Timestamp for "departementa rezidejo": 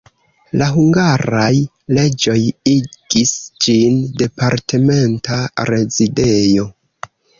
4.23-6.67